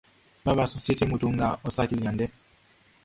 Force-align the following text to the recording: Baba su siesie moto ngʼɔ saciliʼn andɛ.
Baba 0.45 0.65
su 0.71 0.77
siesie 0.83 1.05
moto 1.11 1.27
ngʼɔ 1.33 1.49
saciliʼn 1.75 2.09
andɛ. 2.09 2.25